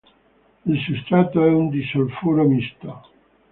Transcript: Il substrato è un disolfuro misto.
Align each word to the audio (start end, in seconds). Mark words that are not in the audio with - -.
Il 0.65 0.79
substrato 0.79 1.45
è 1.45 1.49
un 1.53 1.69
disolfuro 1.69 2.41
misto. 2.47 3.05